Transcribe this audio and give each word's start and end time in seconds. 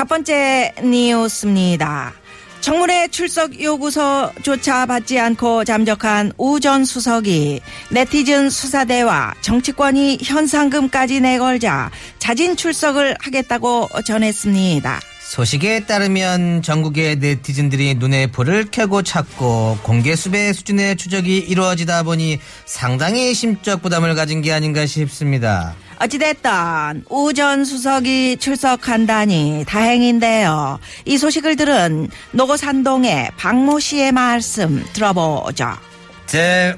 첫 0.00 0.08
번째 0.08 0.72
뉴스입니다. 0.82 2.14
청문회 2.62 3.08
출석 3.08 3.62
요구서조차 3.62 4.86
받지 4.86 5.20
않고 5.20 5.64
잠적한 5.64 6.32
우 6.38 6.58
전 6.58 6.86
수석이 6.86 7.60
네티즌 7.90 8.48
수사대와 8.48 9.34
정치권이 9.42 10.20
현상금까지 10.22 11.20
내걸자 11.20 11.90
자진 12.18 12.56
출석을 12.56 13.14
하겠다고 13.20 13.90
전했습니다. 14.06 15.00
소식에 15.20 15.80
따르면 15.80 16.62
전국의 16.62 17.16
네티즌들이 17.16 17.96
눈에 17.96 18.26
불을 18.28 18.68
켜고 18.70 19.02
찾고 19.02 19.80
공개 19.82 20.16
수배 20.16 20.54
수준의 20.54 20.96
추적이 20.96 21.36
이루어지다 21.40 22.04
보니 22.04 22.38
상당히 22.64 23.34
심적 23.34 23.82
부담을 23.82 24.14
가진 24.14 24.40
게 24.40 24.50
아닌가 24.50 24.86
싶습니다. 24.86 25.74
어찌됐든 26.00 27.04
우전 27.10 27.64
수석이 27.64 28.38
출석한다니 28.38 29.64
다행인데요. 29.68 30.78
이 31.04 31.18
소식을 31.18 31.56
들은 31.56 32.08
노고산동의 32.32 33.32
박모 33.36 33.78
씨의 33.80 34.12
말씀 34.12 34.82
들어보죠. 34.94 35.76
제, 36.26 36.74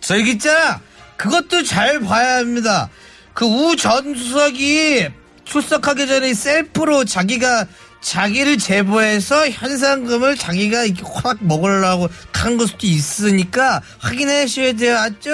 저기 0.00 0.32
있잖아. 0.32 0.80
그것도 1.16 1.62
잘 1.62 2.00
봐야 2.00 2.38
합니다. 2.38 2.88
그 3.32 3.46
우 3.46 3.76
전 3.76 4.14
수석이 4.14 5.08
출석하기 5.44 6.06
전에 6.08 6.34
셀프로 6.34 7.04
자기가 7.04 7.66
자기를 8.00 8.58
제보해서 8.58 9.48
현상금을 9.50 10.36
자기가 10.36 10.84
이렇게 10.84 11.02
확 11.04 11.36
먹으려고 11.40 12.08
간걸 12.32 12.66
수도 12.66 12.86
있으니까 12.86 13.82
확인해 13.98 14.46
주셔야 14.46 14.72
돼요. 14.72 14.98
알죠? 14.98 15.30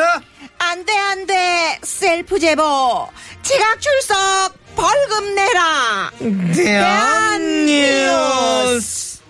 안돼 0.77 0.93
안돼 0.93 1.79
셀프 1.83 2.39
제보 2.39 3.09
지각 3.43 3.81
출석 3.81 4.53
벌금 4.77 5.35
내라. 5.35 6.11
대한 6.55 7.65
뉴스. 7.65 9.21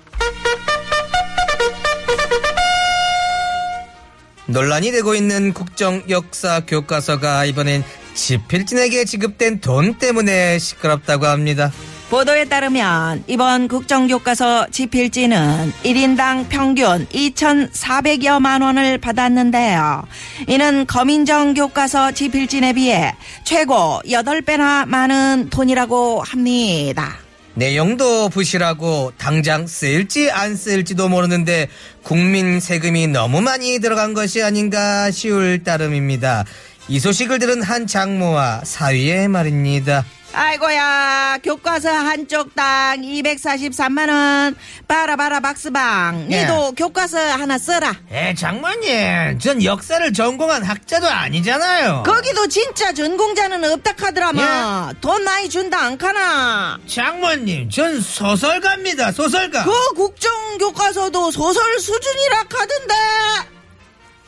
논란이 4.47 4.91
되고 4.91 5.15
있는 5.15 5.53
국정 5.53 6.03
역사 6.11 6.61
교과서가 6.67 7.45
이번엔 7.45 7.85
지필진에게 8.15 9.05
지급된 9.05 9.61
돈 9.61 9.99
때문에 9.99 10.59
시끄럽다고 10.59 11.27
합니다. 11.27 11.71
보도에 12.11 12.45
따르면 12.45 13.25
이번 13.27 13.67
국정교과서 13.67 14.69
지필지는 14.71 15.73
1인당 15.83 16.49
평균 16.49 17.05
2,400여만 17.09 18.63
원을 18.63 18.99
받았는데요. 18.99 20.05
이는 20.47 20.87
거민정 20.87 21.55
교과서 21.55 22.13
지필진에 22.13 22.75
비해 22.75 23.13
최고 23.45 24.01
8배나 24.07 24.87
많은 24.87 25.49
돈이라고 25.51 26.23
합니다. 26.23 27.17
내용도 27.55 28.29
부실하고 28.29 29.13
당장 29.17 29.67
쓸지 29.67 30.31
안 30.31 30.55
쓸지도 30.55 31.09
모르는데 31.09 31.69
국민 32.03 32.61
세금이 32.61 33.09
너무 33.09 33.41
많이 33.41 33.81
들어간 33.81 34.15
것이 34.15 34.43
아닌가 34.43 35.11
쉬울 35.11 35.65
따름입니다. 35.65 36.45
이 36.89 37.01
소식을 37.01 37.41
들은 37.41 37.63
한 37.63 37.89
장모와 37.89 38.61
사위의 38.65 39.27
말입니다. 39.29 40.05
아이고야 40.39 41.39
교과서 41.43 41.89
한쪽 41.91 42.55
당 42.55 43.01
243만원. 43.01 44.55
봐라 44.87 45.17
봐라 45.17 45.41
박스방. 45.41 46.29
예. 46.31 46.43
니도 46.43 46.73
교과서 46.73 47.17
하나 47.19 47.57
써라. 47.57 47.95
에 48.11 48.35
장모님 48.35 49.39
전 49.39 49.65
역사를 49.65 50.13
전공한 50.13 50.63
학자도 50.63 51.09
아니잖아요. 51.09 52.03
거기도 52.05 52.47
진짜 52.49 52.93
전공자는 52.93 53.65
없다 53.73 53.95
카더라마. 53.95 54.93
돈 55.01 55.25
많이 55.25 55.49
준다 55.49 55.81
안 55.81 55.97
카나? 55.97 56.79
장모님 56.87 57.71
전 57.71 57.99
소설가입니다 57.99 59.13
소설가. 59.13 59.65
그 59.65 59.95
국정교과서도 59.95 61.31
소설 61.31 61.79
수준이라 61.81 62.43
카던데. 62.43 62.95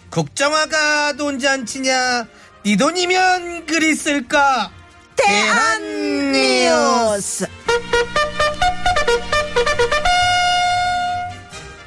국정화가 0.09 1.13
돈잔치냐? 1.19 2.27
네 2.65 2.77
돈이면 2.77 3.67
글이 3.67 3.95
쓸까 3.95 4.71
대한 5.19 6.33
뉴스 6.33 7.47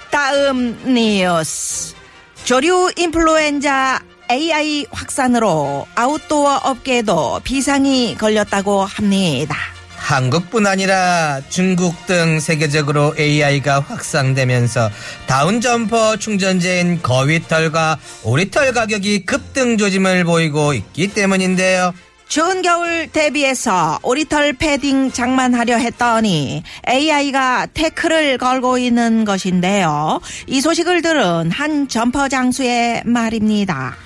다음 0.09 0.77
뉴스 0.93 1.95
조류 2.43 2.91
인플루엔자 2.97 4.01
AI 4.29 4.85
확산으로 4.91 5.87
아웃도어 5.95 6.61
업계에도 6.63 7.39
비상이 7.43 8.15
걸렸다고 8.17 8.83
합니다. 8.85 9.55
한국뿐 9.97 10.65
아니라 10.67 11.41
중국 11.49 12.05
등 12.07 12.39
세계적으로 12.39 13.13
AI가 13.17 13.81
확산되면서 13.81 14.89
다운점퍼 15.27 16.17
충전재인 16.17 17.01
거위털과 17.01 17.99
오리털 18.23 18.73
가격이 18.73 19.25
급등 19.25 19.77
조짐을 19.77 20.23
보이고 20.23 20.73
있기 20.73 21.13
때문인데요. 21.13 21.93
추운 22.31 22.61
겨울 22.61 23.09
대비해서 23.11 23.99
오리털 24.03 24.53
패딩 24.53 25.11
장만하려 25.11 25.75
했더니 25.75 26.63
AI가 26.87 27.67
태클을 27.73 28.37
걸고 28.37 28.77
있는 28.77 29.25
것인데요. 29.25 30.21
이 30.47 30.61
소식을 30.61 31.01
들은 31.01 31.51
한 31.51 31.89
점퍼 31.89 32.29
장수의 32.29 33.01
말입니다. 33.03 33.97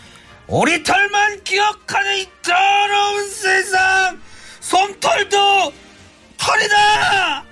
오리털만 0.47 1.43
기억하는 1.43 2.17
이 2.17 2.27
더러운 2.41 3.29
세상 3.29 4.19
솜털도 4.59 5.71
털이다 6.37 7.43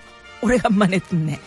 오래간만에 0.41 0.97
듣네. 1.07 1.39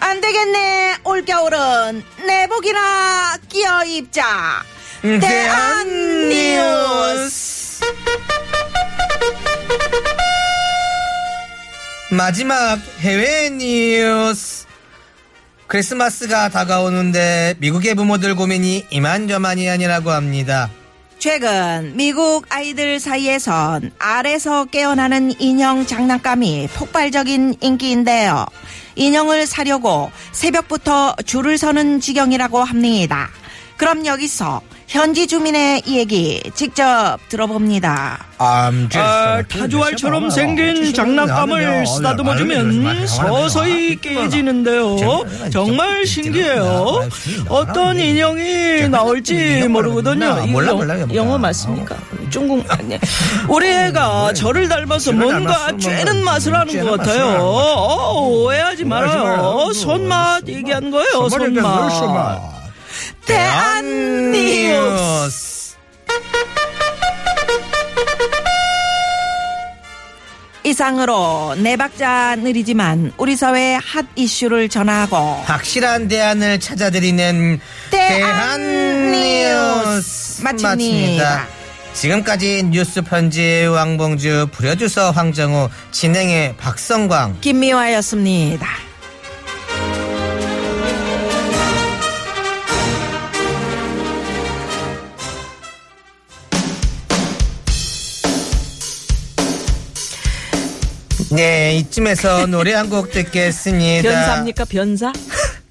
안 0.00 0.20
되겠네. 0.20 0.96
올겨울은 1.04 2.02
내복이나 2.26 3.38
끼어 3.48 3.84
입자. 3.84 4.64
대한 5.00 6.28
뉴스. 6.28 7.61
마지막 12.10 12.78
해외 13.00 13.48
뉴스. 13.50 14.66
크리스마스가 15.66 16.50
다가오는데 16.50 17.54
미국의 17.58 17.94
부모들 17.94 18.36
고민이 18.36 18.86
이만저만이 18.90 19.68
아니라고 19.70 20.10
합니다. 20.10 20.70
최근 21.18 21.92
미국 21.94 22.44
아이들 22.50 23.00
사이에선 23.00 23.92
알에서 23.98 24.66
깨어나는 24.66 25.40
인형 25.40 25.86
장난감이 25.86 26.68
폭발적인 26.74 27.56
인기인데요. 27.60 28.44
인형을 28.96 29.46
사려고 29.46 30.10
새벽부터 30.32 31.16
줄을 31.24 31.56
서는 31.56 32.00
지경이라고 32.00 32.62
합니다. 32.62 33.30
그럼 33.76 34.04
여기서 34.04 34.60
현지 34.92 35.26
주민의 35.26 35.84
얘기 35.88 36.42
직접 36.54 37.16
들어봅니다. 37.30 38.26
아, 38.36 39.42
타조알처럼 39.48 40.28
생긴 40.28 40.92
장난감을 40.92 41.86
쓰다듬어주면 41.86 43.06
서서히 43.06 43.96
깨지는데요. 44.02 44.98
정말 45.50 46.04
신기해요. 46.06 47.08
어떤 47.48 47.98
인형이 47.98 48.86
나올지 48.90 49.66
모르거든요. 49.66 50.26
영- 50.26 50.52
몰라, 50.52 50.74
몰라. 50.74 50.94
영어 51.14 51.38
맞습니까? 51.38 51.96
중국 52.28 52.62
아니. 52.70 52.98
우리 53.48 53.68
애가 53.70 54.34
저를 54.34 54.68
닮아서 54.68 55.12
뭔가 55.12 55.68
쬐는 55.68 56.16
뭐. 56.16 56.24
맛을 56.24 56.54
하는 56.54 56.84
것 56.84 56.98
같아요. 56.98 57.26
맛을 57.28 57.40
어, 57.40 58.28
오해하지 58.28 58.84
말아요. 58.84 59.24
말아요. 59.24 59.72
손맛 59.72 60.46
얘기한 60.48 60.90
거예요. 60.90 61.30
손맛. 61.30 62.52
대한 63.24 64.11
이상으로 70.82 71.54
네 71.58 71.76
박자 71.76 72.34
느리지만 72.36 73.12
우리 73.16 73.36
사회 73.36 73.74
핫 73.74 74.04
이슈를 74.16 74.68
전하고 74.68 75.16
확실한 75.44 76.08
대안을 76.08 76.58
찾아드리는 76.58 77.60
대한 77.90 79.12
대한 79.12 79.12
뉴스 79.12 80.42
마칩니다. 80.42 81.46
지금까지 81.92 82.64
뉴스 82.64 83.00
편지 83.02 83.64
왕봉주 83.64 84.48
프로듀서 84.50 85.12
황정우 85.12 85.68
진행의 85.92 86.56
박성광 86.56 87.38
김미화였습니다. 87.40 88.66
네 101.34 101.76
이쯤에서 101.76 102.46
노래 102.46 102.74
한 102.74 102.88
곡 102.90 103.10
듣겠습니다 103.10 104.02
변사입니까 104.08 104.64
변사? 104.66 105.12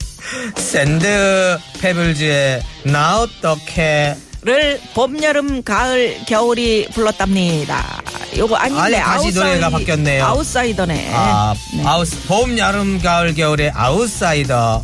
샌드 0.55 1.57
페블즈의 1.81 2.61
나 2.85 3.19
어떡해 3.19 4.15
를 4.43 4.81
봄, 4.95 5.21
여름, 5.21 5.61
가을, 5.61 6.17
겨울이 6.25 6.87
불렀답니다. 6.95 8.01
요거 8.35 8.55
아닌데 8.55 8.81
아니, 8.81 8.95
다시 8.95 9.31
노래가 9.37 9.69
바뀌었네요. 9.69 10.25
아웃사이더네. 10.25 11.11
아, 11.13 11.53
네. 11.75 11.83
아웃 11.85 12.07
봄 12.27 12.57
여름 12.57 12.99
가을 12.99 13.35
겨울의 13.35 13.69
아웃사이더 13.75 14.83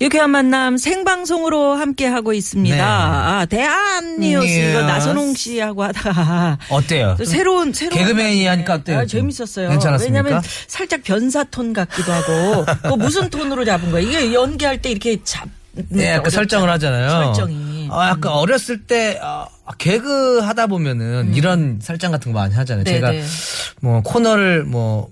유쾌한 0.00 0.30
만남 0.30 0.78
생방송으로 0.78 1.74
함께 1.74 2.06
하고 2.06 2.32
있습니다. 2.32 2.74
네. 2.76 2.80
아, 2.82 3.44
대한 3.46 4.18
뉴스 4.18 4.70
이거. 4.70 4.82
나선홍 4.82 5.34
씨하고 5.34 5.82
하다가 5.84 6.58
어때요? 6.70 7.16
또 7.18 7.24
새로운 7.26 7.72
새로운 7.74 7.98
개그맨이 7.98 8.46
하니까 8.46 8.74
어때요? 8.74 9.00
아, 9.00 9.04
재밌었어요. 9.06 9.68
괜찮았습니까? 9.68 10.18
왜냐하면 10.22 10.42
살짝 10.66 11.02
변사 11.02 11.44
톤 11.44 11.74
같기도 11.74 12.12
하고 12.12 12.64
그 12.82 12.88
무슨 12.94 13.28
톤으로 13.28 13.64
잡은 13.66 13.90
거야? 13.90 14.00
이게 14.02 14.32
연기할 14.32 14.80
때 14.80 14.90
이렇게 14.90 15.18
잡 15.22 15.46
네, 15.90 16.12
약간 16.12 16.30
설정을 16.30 16.68
하잖아요. 16.70 17.34
설정이. 17.34 17.88
아, 17.92 18.08
약간 18.08 18.32
어렸을 18.32 18.82
때 18.86 19.18
아, 19.22 19.46
개그 19.78 20.38
하다 20.40 20.66
보면은 20.68 21.34
이런 21.34 21.78
설정 21.82 22.10
같은 22.10 22.32
거 22.32 22.38
많이 22.40 22.54
하잖아요. 22.54 22.82
음. 22.82 22.84
네, 22.84 22.90
제가 22.92 23.10
네. 23.10 23.22
뭐 23.80 24.00
코너를 24.00 24.64
뭐 24.64 25.10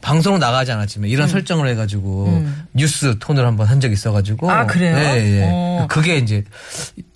방송 0.00 0.38
나가지 0.38 0.72
않았지만 0.72 1.08
이런 1.10 1.28
설정을 1.28 1.68
해가지고 1.68 2.42
뉴스 2.72 3.18
톤을 3.18 3.46
한번 3.46 3.66
한 3.66 3.80
적이 3.80 3.94
있어가지고. 3.94 4.46
음. 4.46 4.50
아, 4.50 4.66
그래요? 4.66 4.96
네, 4.96 5.40
예. 5.40 5.48
어. 5.50 5.86
그게 5.88 6.16
이제 6.16 6.44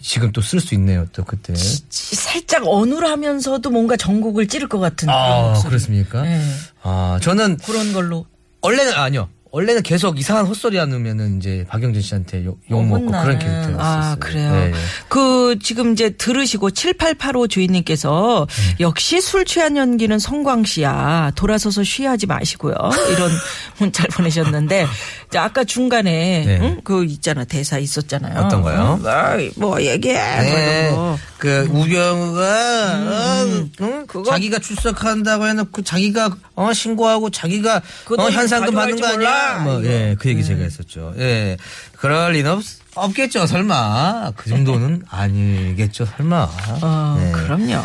지금 0.00 0.32
또 0.32 0.40
쓸 0.42 0.60
수 0.60 0.74
있네요. 0.74 1.06
또 1.12 1.24
그때. 1.24 1.54
살짝 1.90 2.62
어눌하면서도 2.66 3.70
뭔가 3.70 3.96
전곡을 3.96 4.48
찌를 4.48 4.68
것 4.68 4.78
같은 4.78 5.08
아. 5.08 5.60
그렇습니까? 5.64 6.22
네. 6.22 6.40
아, 6.82 7.18
저는 7.22 7.56
그런 7.58 7.92
걸로 7.92 8.26
원래는 8.60 8.92
아니요. 8.94 9.28
원래는 9.54 9.82
계속 9.84 10.18
이상한 10.18 10.46
헛소리 10.46 10.78
하면은 10.78 11.36
이제 11.38 11.64
박영진 11.68 12.02
씨한테 12.02 12.44
욕, 12.44 12.58
욕 12.72 12.82
먹고 12.84 13.04
혼나는. 13.06 13.22
그런 13.24 13.38
캐릭터였어요. 13.38 13.76
아, 13.78 14.16
그래요. 14.18 14.50
네, 14.52 14.68
네. 14.70 14.78
그, 15.08 15.56
지금 15.62 15.92
이제 15.92 16.10
들으시고 16.10 16.72
7885 16.72 17.46
주인님께서 17.46 18.48
네. 18.50 18.76
역시 18.80 19.20
술 19.20 19.44
취한 19.44 19.76
연기는 19.76 20.18
성광 20.18 20.64
씨야. 20.64 21.30
돌아서서 21.36 21.84
쉬하지 21.84 22.26
마시고요. 22.26 22.74
이런 23.12 23.30
문자를 23.78 24.10
보내셨는데, 24.10 24.88
아까 25.36 25.62
중간에, 25.62 26.42
네. 26.44 26.58
응? 26.60 26.80
그 26.82 27.04
있잖아. 27.04 27.44
대사 27.44 27.78
있었잖아요. 27.78 28.40
어떤 28.40 28.60
거요? 28.60 28.98
응? 29.00 29.06
아이, 29.08 29.52
뭐 29.54 29.80
얘기해. 29.80 30.14
뭐 30.34 30.42
네. 30.42 30.90
거. 30.90 31.18
그 31.38 31.68
우병우가 31.70 32.40
어, 32.42 33.44
응? 33.46 33.70
음, 33.80 34.06
그거- 34.06 34.30
자기가 34.30 34.58
출석한다고 34.60 35.46
해놓고 35.46 35.82
자기가 35.82 36.34
어 36.54 36.72
신고하고 36.72 37.28
자기가 37.28 37.82
그 38.06 38.14
어, 38.14 38.16
돈 38.16 38.32
현상금 38.32 38.72
받는 38.74 38.98
거 38.98 39.06
아니야? 39.08 39.43
뭐. 39.62 39.84
예, 39.84 40.16
그 40.18 40.28
얘기 40.28 40.44
제가 40.44 40.62
했었죠. 40.62 41.14
예, 41.18 41.56
그럴 41.96 42.32
리는 42.32 42.50
없, 42.50 42.62
없겠죠, 42.94 43.46
설마. 43.46 44.32
그 44.36 44.50
정도는 44.50 45.02
아니겠죠, 45.08 46.06
설마. 46.06 46.48
어, 46.82 47.16
네. 47.18 47.32
그럼요. 47.32 47.82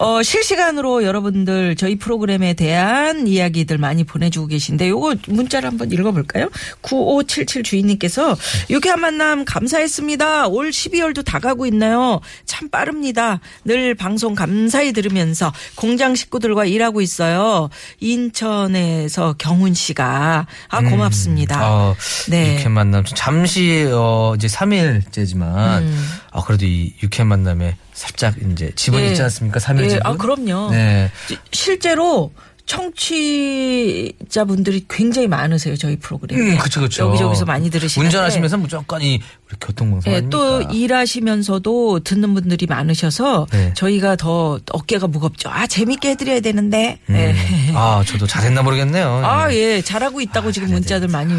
어, 0.00 0.22
실시간으로 0.22 1.02
여러분들 1.02 1.74
저희 1.74 1.96
프로그램에 1.96 2.54
대한 2.54 3.26
이야기들 3.26 3.78
많이 3.78 4.04
보내주고 4.04 4.46
계신데 4.46 4.88
요거 4.88 5.16
문자를 5.26 5.68
한번 5.68 5.90
읽어볼까요? 5.90 6.50
9577 6.82 7.64
주인님께서 7.64 8.36
유쾌한 8.70 9.00
만남 9.00 9.44
감사했습니다. 9.44 10.48
올 10.48 10.70
12월도 10.70 11.24
다 11.24 11.40
가고 11.40 11.66
있나요? 11.66 12.20
참 12.46 12.68
빠릅니다. 12.68 13.40
늘 13.64 13.96
방송 13.96 14.36
감사히 14.36 14.92
들으면서 14.92 15.52
공장 15.74 16.14
식구들과 16.14 16.64
일하고 16.64 17.00
있어요. 17.00 17.68
인천에서 17.98 19.34
경훈 19.36 19.74
씨가 19.74 20.46
아 20.68 20.80
고맙습니다. 20.82 21.72
어, 21.72 21.96
네. 22.28 22.54
육회 22.54 22.68
만남 22.68 23.02
잠시 23.04 23.88
어 23.92 24.34
이제 24.36 24.46
3일째지만 24.46 25.88
아 26.30 26.42
그래도 26.42 26.66
이 26.66 26.94
육회 27.02 27.24
만남에 27.24 27.76
살짝 27.92 28.34
이제 28.52 28.72
지분 28.76 29.00
네. 29.00 29.08
있지 29.08 29.22
않습니까? 29.22 29.60
3일 29.60 29.80
네, 29.82 29.88
지분. 29.88 30.06
아, 30.06 30.16
그럼요. 30.16 30.70
네. 30.70 31.10
실제로 31.52 32.32
청취자분들이 32.68 34.84
굉장히 34.90 35.26
많으세요 35.26 35.74
저희 35.76 35.96
프로그램에. 35.96 36.52
음, 36.52 36.58
그쵸, 36.58 36.82
그쵸. 36.82 37.08
여기저기서 37.08 37.46
많이 37.46 37.70
들으시는데. 37.70 38.06
운전하시면서 38.08 38.58
무조건 38.58 39.00
이 39.00 39.22
우리 39.48 39.56
교통방송 39.58 40.12
네? 40.12 40.28
또 40.28 40.60
일하시면서도 40.62 42.00
듣는 42.00 42.34
분들이 42.34 42.66
많으셔서 42.66 43.46
네. 43.50 43.72
저희가 43.74 44.16
더 44.16 44.60
어깨가 44.70 45.06
무겁죠. 45.06 45.48
아 45.48 45.66
재밌게 45.66 46.10
해드려야 46.10 46.40
되는데. 46.40 46.98
네. 47.06 47.34
아, 47.74 48.04
저도 48.06 48.26
잘했나 48.26 48.60
모르겠네요. 48.62 49.22
아예 49.24 49.80
잘하고 49.80 50.20
있다고 50.20 50.52
지금 50.52 50.68
문자들 50.68 51.08
많이. 51.08 51.32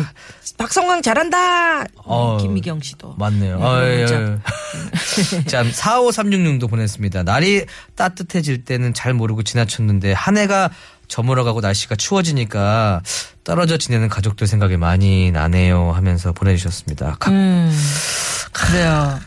박성광 0.57 1.03
잘한다. 1.03 1.83
어, 1.97 2.37
김미경 2.41 2.81
씨도. 2.81 3.13
맞네요. 3.17 3.59
네, 3.59 3.65
아, 3.65 3.83
예. 3.85 4.01
예. 4.01 4.05
자, 5.47 5.63
45366도 5.63 6.69
보냈습니다. 6.69 7.23
날이 7.23 7.65
따뜻해질 7.95 8.65
때는 8.65 8.93
잘 8.93 9.13
모르고 9.13 9.43
지나쳤는데 9.43 10.13
한 10.13 10.37
해가 10.37 10.69
저물어가고 11.07 11.61
날씨가 11.61 11.95
추워지니까 11.95 13.01
떨어져 13.43 13.77
지내는 13.77 14.09
가족들 14.09 14.45
생각이 14.47 14.77
많이 14.77 15.31
나네요 15.31 15.91
하면서 15.91 16.31
보내주셨습니다. 16.33 17.15
가- 17.19 17.31
음, 17.31 17.71
그래요. 18.51 19.19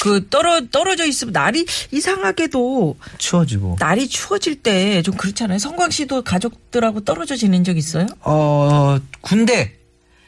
그 0.00 0.26
떨어 0.28 0.60
떨어져 0.72 1.06
있으면 1.06 1.32
날이 1.32 1.64
이상하게도 1.92 2.96
추워지고. 3.18 3.76
날이 3.78 4.08
추워질 4.08 4.56
때 4.62 5.02
좀 5.02 5.16
그렇잖아요. 5.16 5.58
성광 5.58 5.90
씨도 5.90 6.22
가족들하고 6.22 7.00
떨어져 7.04 7.36
지낸 7.36 7.62
적 7.64 7.76
있어요? 7.76 8.06
어, 8.22 8.98
군대. 9.20 9.76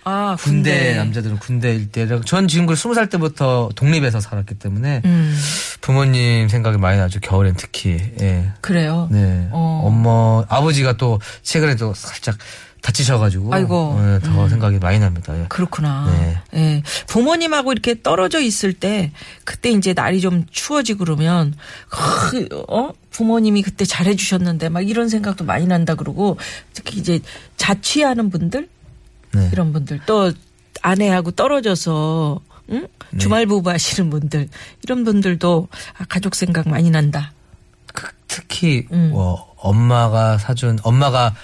아, 0.09 0.37
군대, 0.39 0.95
남자들은 0.95 1.41
군대일 1.41 1.91
때랑 1.91 2.23
전 2.23 2.47
지금 2.47 2.67
그 2.67 2.75
20살 2.75 3.11
때부터 3.11 3.71
독립해서 3.75 4.21
살았기 4.21 4.55
때문에 4.55 5.03
음, 5.05 5.37
부모님 5.81 6.49
생각이 6.49 6.79
많이 6.79 6.97
나죠. 6.97 7.19
겨울엔 7.19 7.55
특히. 7.57 7.99
예. 8.21 8.53
그래요. 8.61 9.09
네. 9.11 9.49
어. 9.51 9.83
엄마, 9.85 10.45
아버지가 10.49 10.97
또 10.97 11.21
최근에도 11.43 11.93
살짝 11.95 12.39
다치셔가지고. 12.83 13.53
아이고. 13.53 13.99
예, 14.01 14.21
더 14.25 14.49
생각이 14.49 14.79
많이 14.79 15.01
납니다. 15.01 15.37
예. 15.37 15.47
그렇구나. 15.49 16.07
네. 16.09 16.39
예. 16.55 16.83
부모님하고 17.09 17.73
이렇게 17.73 18.01
떨어져 18.01 18.39
있을 18.41 18.75
때 18.75 19.11
그때 19.43 19.71
이제 19.71 19.93
날이 19.93 20.21
좀 20.21 20.47
추워지고 20.49 21.01
그러면 21.01 21.53
그, 21.89 22.49
어 22.69 22.93
부모님이 23.11 23.63
그때 23.63 23.85
잘해 23.85 24.15
주셨는데 24.15 24.69
막 24.69 24.89
이런 24.89 25.09
생각도 25.09 25.43
많이 25.45 25.67
난다 25.67 25.97
그러고 25.97 26.39
특히 26.75 27.01
이제 27.01 27.19
자취하는 27.57 28.31
분들 28.31 28.69
네. 29.37 29.49
이런 29.53 29.73
분들 29.73 30.01
또 30.07 30.33
아내하고 30.83 31.31
떨어져서 31.33 32.41
응? 32.71 32.87
네. 33.11 33.19
주말 33.19 33.47
부부 33.47 33.71
하시는 33.71 34.11
분들 34.11 34.49
이런 34.83 35.05
분들도 35.05 35.69
아, 35.99 36.05
가족 36.09 36.35
생각 36.35 36.69
많이 36.69 36.91
난다. 36.91 37.33
그- 37.95 38.09
특히 38.29 38.87
음. 38.93 39.11
뭐 39.13 39.55
엄마가 39.57 40.39
사준 40.39 40.79
엄마가 40.83 41.35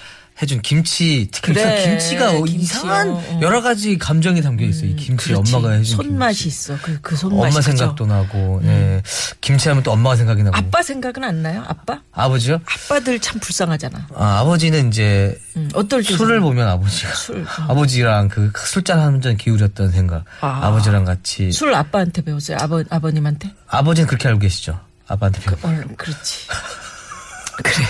해준 0.41 0.61
김치 0.61 1.29
특히 1.31 1.53
그래, 1.53 1.75
그 1.83 1.89
김치가 1.89 2.31
김치요. 2.31 2.55
이상한 2.59 3.09
어. 3.11 3.39
여러 3.41 3.61
가지 3.61 3.97
감정이 3.99 4.41
담겨 4.41 4.65
있어요. 4.65 4.89
이 4.89 4.95
김치 4.95 5.29
그렇지. 5.29 5.55
엄마가 5.55 5.73
해준 5.75 5.95
손맛이 5.97 6.43
김치. 6.43 6.47
있어. 6.49 6.77
그, 6.81 6.99
그 7.01 7.15
손맛이. 7.15 7.51
엄마? 7.55 7.61
생각도 7.61 8.05
나고 8.07 8.61
예. 8.63 9.01
김치하면 9.41 9.83
또 9.83 9.91
엄마가 9.91 10.15
생각이 10.15 10.41
나고 10.43 10.57
아빠 10.57 10.81
생각은 10.81 11.23
안 11.23 11.43
나요? 11.43 11.63
아빠? 11.67 12.01
아버지요? 12.11 12.59
아빠들 12.65 13.19
참 13.19 13.39
불쌍하잖아. 13.39 14.07
아, 14.15 14.39
아버지는 14.39 14.87
이제 14.87 15.39
음, 15.55 15.69
어떨 15.75 16.03
때 16.03 16.15
술을 16.15 16.39
보면 16.41 16.67
아버지가 16.67 17.13
술, 17.13 17.41
어. 17.41 17.45
아버지랑 17.69 18.27
그 18.29 18.51
술잔 18.65 18.99
한 18.99 19.21
잔 19.21 19.37
기울였던 19.37 19.91
생각 19.91 20.25
아. 20.41 20.47
아. 20.67 20.71
버지랑 20.71 21.05
같이 21.05 21.51
술 21.51 21.73
아빠한테 21.75 22.21
배웠어요? 22.23 22.57
아버, 22.59 22.83
아버님한테? 22.89 23.53
아버지는 23.67 24.07
그렇게 24.07 24.27
알고 24.27 24.39
계시죠 24.41 24.79
아빠한테 25.07 25.39
배우 25.41 25.53
어, 25.61 25.81
그렇지. 25.95 26.47
그래. 27.63 27.85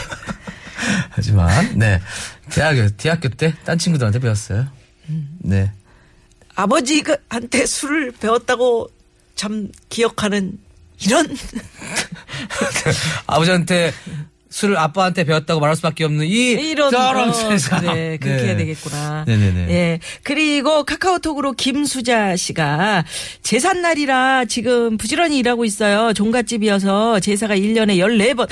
하지만 1.10 1.78
네. 1.78 2.02
대학교 2.50 2.88
대학교 2.98 3.30
때 3.30 3.54
딴 3.66 3.78
친구들한테 3.78 4.20
배웠어요. 4.20 4.68
네. 5.40 5.72
아버지한테 6.56 7.66
술을 7.66 8.12
배웠다고 8.12 8.90
참 9.36 9.70
기억하는 9.90 10.60
이런 11.02 11.28
아버지한테 13.28 13.92
술을 14.54 14.78
아빠한테 14.78 15.24
배웠다고 15.24 15.60
말할 15.60 15.76
수밖에 15.76 16.04
없는 16.04 16.28
이 16.28 16.52
이런 16.52 16.92
더러운 16.92 17.30
어, 17.30 17.34
세상 17.34 17.80
그래 17.80 18.20
그렇게 18.22 18.42
네. 18.44 18.48
해야 18.50 18.58
되겠구나. 18.58 19.24
네네네. 19.26 19.74
예. 19.74 20.00
그리고 20.22 20.84
카카오톡으로 20.84 21.54
김수자 21.54 22.36
씨가 22.36 23.04
제삿 23.42 23.76
날이라 23.80 24.46
지금 24.46 24.98
부지런히 24.98 25.40
일하고 25.40 25.66
있어요. 25.66 26.14
종갓집이어서 26.14 27.20
제사가 27.20 27.56
1년에 27.56 27.98
14번. 27.98 28.48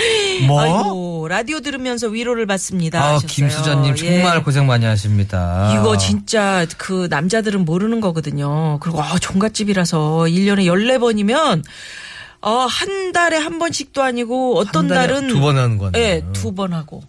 뭐? 0.47 0.61
아이고, 0.61 1.27
라디오 1.29 1.59
들으면서 1.59 2.07
위로를 2.07 2.47
받습니다. 2.47 2.99
아 2.99 3.07
하셨어요. 3.09 3.27
김수자님 3.27 3.95
예. 3.99 4.21
정말 4.21 4.43
고생 4.43 4.65
많이 4.65 4.85
하십니다 4.85 5.71
이거 5.75 5.97
진짜 5.97 6.65
그 6.77 7.05
남자들은 7.11 7.63
모르는 7.63 8.01
거거든요. 8.01 8.79
그리고 8.79 9.03
아, 9.03 9.19
종갓집이라서 9.19 10.25
1년에 10.27 10.65
14번이면 10.65 11.61
어, 12.41 12.51
한 12.65 13.11
달에 13.11 13.37
한 13.37 13.59
번씩도 13.59 14.01
아니고 14.01 14.57
어떤 14.57 14.87
달은 14.87 15.27
두 15.27 15.39
번 15.39 15.57
하는 15.57 15.77
거네요. 15.77 16.01
예, 16.03 16.23
두 16.33 16.53
번 16.53 16.73
하고. 16.73 17.03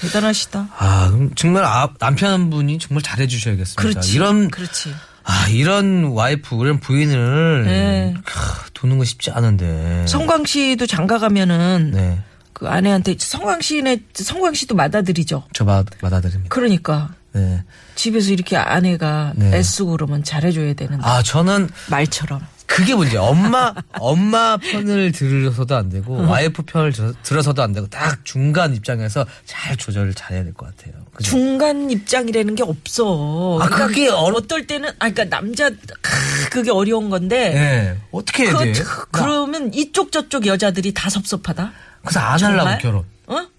대단하시다. 0.00 0.68
아 0.78 1.10
그럼 1.10 1.30
정말 1.34 1.64
아, 1.64 1.88
남편분이 1.98 2.78
정말 2.78 3.02
잘해 3.02 3.26
주셔야겠습니다 3.26 3.82
그렇지. 3.82 4.14
이런 4.14 4.50
그렇지. 4.50 4.94
아 5.24 5.48
이런 5.48 6.04
와이프 6.04 6.54
이런 6.60 6.78
부인을 6.78 7.64
네. 7.64 8.14
크, 8.24 8.70
두는 8.74 8.98
거 8.98 9.04
쉽지 9.04 9.30
않은데 9.30 10.06
성광 10.06 10.44
씨도 10.44 10.86
장가 10.86 11.18
가면은 11.18 11.90
네. 11.94 12.20
그 12.52 12.68
아내한테 12.68 13.16
성광 13.18 13.60
씨네 13.62 13.98
성광 14.14 14.54
씨도 14.54 14.76
받아들이죠. 14.76 15.44
저 15.52 15.64
받, 15.64 15.86
받아들입니다. 16.00 16.48
그러니까 16.54 17.08
네. 17.32 17.62
집에서 17.96 18.30
이렇게 18.30 18.56
아내가 18.56 19.32
네. 19.34 19.56
애쓰고 19.56 19.92
그러면 19.92 20.22
잘해줘야 20.22 20.74
되는데 20.74 21.04
아 21.04 21.22
저는 21.22 21.70
말처럼. 21.90 22.40
그게 22.66 22.94
문제. 22.94 23.16
엄마 23.16 23.72
엄마 23.92 24.56
편을 24.56 25.12
들어서도 25.12 25.76
안 25.76 25.88
되고 25.88 26.26
와이프 26.28 26.62
편을 26.62 26.92
들- 26.92 27.14
들어서도 27.22 27.62
안 27.62 27.72
되고 27.72 27.86
딱 27.88 28.24
중간 28.24 28.74
입장에서 28.74 29.24
잘 29.44 29.76
조절을 29.76 30.14
잘해야 30.14 30.44
될 30.44 30.52
것 30.54 30.74
같아요. 30.76 30.94
그죠? 31.14 31.30
중간 31.30 31.90
입장이라는 31.90 32.54
게 32.54 32.62
없어. 32.62 33.58
아, 33.60 33.66
그러니까 33.66 33.86
그게 33.88 34.08
어려- 34.08 34.36
어떨 34.36 34.66
때는 34.66 34.90
아 34.98 35.08
그러니까 35.10 35.24
남자 35.24 35.70
크, 35.70 36.50
그게 36.50 36.70
어려운 36.70 37.08
건데 37.08 37.54
네. 37.54 37.98
어떻게 38.10 38.44
해야 38.44 38.52
그, 38.56 38.64
돼? 38.64 38.72
그, 38.82 39.06
그러면 39.10 39.72
이쪽 39.72 40.12
저쪽 40.12 40.46
여자들이 40.46 40.92
다 40.92 41.08
섭섭하다. 41.08 41.72
그래서 42.02 42.20
안 42.20 42.38
정말? 42.38 42.66
하려고 42.66 42.82
결혼. 42.82 43.04
어? 43.28 43.46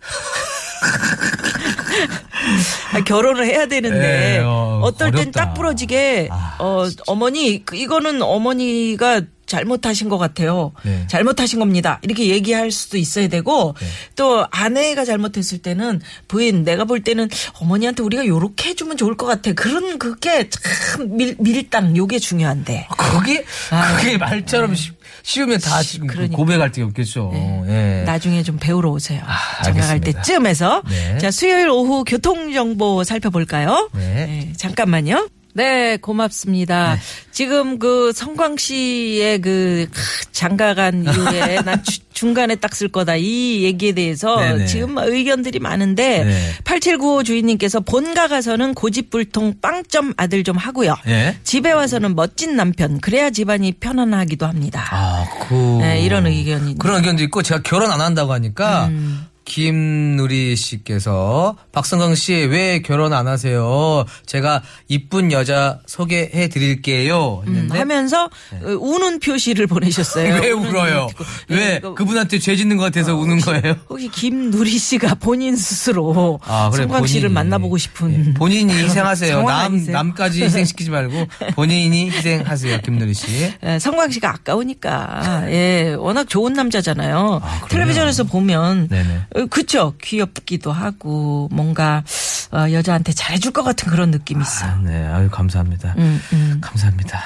아, 2.94 3.04
결혼을 3.04 3.46
해야 3.46 3.68
되는데 3.68 4.00
네, 4.00 4.40
어, 4.40 4.82
어, 4.84 4.92
떨땐 4.92 5.20
어렵다. 5.20 5.46
딱 5.46 5.54
부러지게 5.54 6.30
아, 6.32 6.56
어, 6.60 6.88
어머니 7.08 7.64
그, 7.66 7.76
이거는 7.76 8.22
어머니가 8.22 9.22
잘못하신 9.48 10.10
것 10.10 10.18
같아요. 10.18 10.74
네. 10.84 11.06
잘못하신 11.08 11.60
겁니다. 11.60 12.00
이렇게 12.04 12.28
얘기할 12.28 12.70
수도 12.70 12.98
있어야 12.98 13.30
되고 13.30 13.76
네. 13.80 13.88
또 14.16 14.46
아내가 14.52 15.06
잘못했을 15.06 15.60
때는 15.60 16.02
부인 16.28 16.64
내가 16.64 16.84
볼 16.84 17.02
때는 17.02 17.30
어머니한테 17.62 18.04
우리가 18.04 18.28
요렇게 18.28 18.72
해주면 18.72 18.98
좋을 18.98 19.16
것 19.16 19.26
같아. 19.26 19.54
그런 19.54 19.98
그게 19.98 20.50
참 20.50 21.16
밀, 21.16 21.36
밀당 21.40 21.96
요게 21.96 22.20
중요한데. 22.20 22.90
그게 22.98 23.46
아. 23.72 23.96
그게 23.96 24.18
말처럼 24.18 24.76
쉬, 24.76 24.92
쉬우면 25.28 25.60
다 25.60 25.84
지금 25.84 26.08
그 26.08 26.14
그러니까. 26.14 26.38
고백할 26.38 26.72
게 26.72 26.82
없겠죠. 26.82 27.34
예. 27.68 28.04
나중에 28.06 28.44
좀 28.44 28.56
배우러 28.58 28.92
오세요. 28.92 29.22
아, 29.26 29.66
알겠습니다. 29.66 30.22
때쯤에서. 30.22 30.84
네. 30.88 31.18
자, 31.18 31.32
수요일 31.32 31.68
오후 31.68 32.06
교통정보 32.06 33.04
살펴볼까요? 33.04 33.90
네. 33.94 34.54
잠깐만요. 34.56 35.28
네, 35.58 35.98
고맙습니다. 35.98 37.00
지금 37.32 37.80
그 37.80 38.12
성광 38.14 38.58
씨의 38.58 39.42
그 39.42 39.88
크, 39.92 40.02
장가간 40.32 41.04
이후에 41.04 41.62
난 41.66 41.84
주- 41.84 42.00
중간에 42.14 42.56
딱 42.56 42.74
쓸 42.76 42.90
거다 42.90 43.16
이 43.16 43.64
얘기에 43.64 43.94
대해서 43.94 44.40
네네. 44.40 44.66
지금 44.68 44.98
의견들이 45.00 45.58
많은데 45.58 46.24
네. 46.26 46.52
8795 46.64 47.24
주인님께서 47.24 47.80
본가 47.80 48.28
가서는 48.28 48.76
고집불통 48.76 49.56
빵점 49.64 50.14
아들 50.16 50.44
좀 50.44 50.58
하고요. 50.58 50.96
예. 51.08 51.36
집에 51.44 51.72
와서는 51.72 52.16
멋진 52.16 52.56
남편 52.56 53.00
그래야 53.00 53.32
집안이 53.32 53.72
편안하기도 53.80 54.46
합니다. 54.46 54.86
아, 54.92 55.26
그 55.50 55.54
네, 55.82 56.02
이런 56.02 56.28
의견이 56.28 56.78
그런 56.78 56.98
의견도 56.98 57.24
있고 57.24 57.42
제가 57.42 57.62
결혼 57.64 57.90
안 57.92 58.00
한다고 58.02 58.32
하니까 58.34 58.88
음. 58.88 59.26
김누리 59.48 60.58
씨께서 60.58 61.56
박성광 61.72 62.16
씨왜 62.16 62.82
결혼 62.82 63.14
안 63.14 63.28
하세요? 63.28 64.04
제가 64.26 64.62
이쁜 64.90 65.32
여자 65.32 65.80
소개해 65.86 66.50
드릴게요. 66.50 67.44
음, 67.48 67.70
하면서 67.72 68.26
어, 68.26 68.68
우는 68.80 69.20
표시를 69.22 69.66
보내셨어요. 69.68 70.36
왜 70.44 70.52
울어요? 70.52 71.08
왜 71.48 71.80
네, 71.80 71.82
그분한테 71.96 72.40
죄 72.40 72.58
짓는 72.58 72.76
것 72.76 72.84
같아서 72.84 73.16
우는 73.16 73.40
거예요? 73.40 73.76
혹시 73.90 74.10
김누리 74.10 74.78
씨가 74.78 75.16
본인 75.16 75.56
스스로 75.56 76.40
아, 76.44 76.70
그래, 76.70 76.84
성광 76.84 77.08
씨를 77.08 77.30
본인이. 77.30 77.34
만나보고 77.34 77.78
싶은 77.78 78.28
예, 78.28 78.34
본인이 78.34 78.74
희생하세요. 78.84 79.44
남? 79.44 79.86
남까지 79.86 80.44
희생시키지 80.44 80.90
말고 80.90 81.26
본인이 81.56 82.10
희생하세요, 82.12 82.82
김누리 82.82 83.14
씨. 83.14 83.54
예, 83.64 83.80
성광 83.80 84.12
씨가 84.12 84.30
아까우니까 84.30 85.46
예 85.52 85.96
워낙 85.98 86.28
좋은 86.28 86.52
남자잖아요. 86.52 87.40
아? 87.42 87.66
텔레비전에서 87.70 88.26
보면 88.26 88.90
네네. 88.90 89.22
어, 89.38 89.46
그쵸 89.46 89.94
귀엽기도 90.02 90.72
하고 90.72 91.48
뭔가 91.52 92.04
어, 92.52 92.72
여자한테 92.72 93.14
잘해줄 93.14 93.52
것 93.52 93.64
같은 93.64 93.90
그런 93.90 94.10
느낌이 94.12 94.42
있어. 94.42 94.66
아, 94.66 94.82
네, 94.84 95.06
아유 95.08 95.30
감사합니다. 95.30 95.96
음, 95.98 96.22
음. 96.34 96.58
감사합니다. 96.62 97.26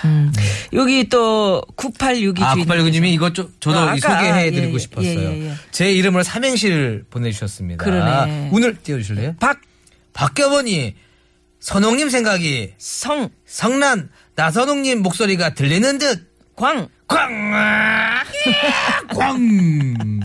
여기 0.73 1.07
또 1.09 1.61
9862 1.75 2.43
아, 2.43 2.53
주인 2.53 2.65
986님이 2.65 3.07
이거 3.13 3.31
좀 3.31 3.53
저도 3.59 3.79
아, 3.79 3.95
소개해드리고 3.95 4.71
예, 4.71 4.73
예, 4.73 4.79
싶었어요. 4.79 5.19
예, 5.19 5.49
예. 5.49 5.53
제 5.71 5.91
이름으로 5.91 6.23
삼행시를 6.23 7.05
보내주셨습니다. 7.09 7.83
그러네. 7.83 8.49
오늘 8.51 8.75
띄워주실래요? 8.81 9.35
박 9.39 9.61
박겨보니 10.13 10.95
선홍님 11.59 12.09
생각이 12.09 12.73
성 12.77 13.29
성난 13.45 14.09
나선홍님 14.35 15.01
목소리가 15.01 15.53
들리는 15.53 15.97
듯 15.99 16.31
광. 16.55 16.87
꽝! 17.07 17.53
아, 17.53 18.23
꽝! 19.13 19.19
아, 19.19 19.33
아유, 19.35 20.20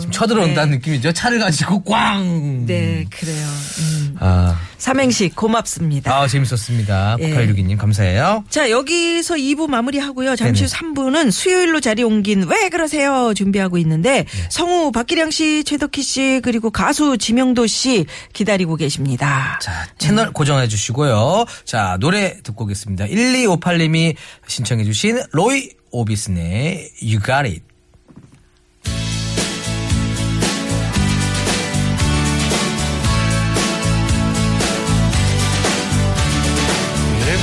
지금 0.00 0.12
쳐들어온다는 0.12 0.78
느낌이죠. 0.78 1.12
차를 1.12 1.38
가지고 1.38 1.82
꽝! 1.84 2.66
네, 2.66 3.04
그래요. 3.10 3.46
음. 3.78 4.16
아, 4.20 4.58
삼행시 4.78 5.30
고맙습니다. 5.30 6.14
아 6.14 6.26
재밌었습니다. 6.26 7.16
예. 7.20 7.30
9862님 7.34 7.76
감사해요. 7.78 8.44
자, 8.48 8.70
여기서 8.70 9.34
2부 9.36 9.68
마무리하고요. 9.68 10.36
잠시 10.36 10.64
후 10.64 10.70
네네. 10.70 10.94
3부는 10.94 11.30
수요일로 11.30 11.80
자리 11.80 12.02
옮긴 12.02 12.44
왜 12.48 12.68
그러세요? 12.68 13.32
준비하고 13.34 13.78
있는데 13.78 14.24
네. 14.24 14.48
성우 14.50 14.92
박기량 14.92 15.30
씨, 15.30 15.64
최덕희 15.64 16.02
씨, 16.02 16.40
그리고 16.42 16.70
가수 16.70 17.18
지명도 17.18 17.66
씨 17.66 18.06
기다리고 18.32 18.76
계십니다. 18.76 19.58
자, 19.62 19.86
채널 19.98 20.32
고정해 20.32 20.68
주시고요. 20.68 21.44
자, 21.64 21.96
노래 22.00 22.38
듣고 22.42 22.64
오겠습니다. 22.64 23.06
1258님이 23.06 24.14
신청해 24.46 24.84
주신 24.84 25.20
로이 25.32 25.70
오비슨의 25.92 26.90
You 27.02 27.20
Got 27.20 27.48
It. 27.48 27.62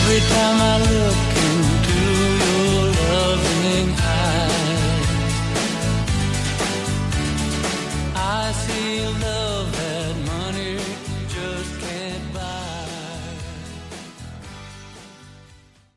Every 0.09 0.21
time 0.21 0.61
I 0.61 0.77
look 0.89 1.26